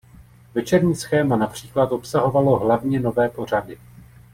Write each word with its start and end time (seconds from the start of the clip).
Večerní 0.53 0.95
schéma 0.95 1.35
například 1.37 1.91
obsahovalo 1.91 2.59
hlavně 2.59 2.99
nové 2.99 3.29
pořady. 3.29 3.77